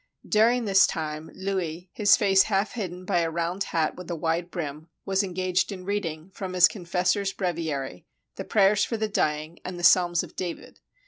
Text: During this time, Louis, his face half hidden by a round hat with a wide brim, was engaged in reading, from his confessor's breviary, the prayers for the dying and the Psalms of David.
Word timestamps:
During 0.27 0.65
this 0.65 0.87
time, 0.87 1.29
Louis, 1.35 1.91
his 1.93 2.17
face 2.17 2.41
half 2.41 2.71
hidden 2.71 3.05
by 3.05 3.19
a 3.19 3.29
round 3.29 3.65
hat 3.65 3.95
with 3.95 4.09
a 4.09 4.15
wide 4.15 4.49
brim, 4.49 4.89
was 5.05 5.21
engaged 5.21 5.71
in 5.71 5.85
reading, 5.85 6.31
from 6.33 6.53
his 6.53 6.67
confessor's 6.67 7.33
breviary, 7.33 8.07
the 8.35 8.43
prayers 8.43 8.83
for 8.83 8.97
the 8.97 9.07
dying 9.07 9.59
and 9.63 9.77
the 9.77 9.83
Psalms 9.83 10.23
of 10.23 10.35
David. 10.35 10.79